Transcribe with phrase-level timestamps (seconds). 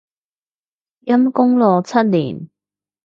[1.05, 2.49] 陰功咯，七年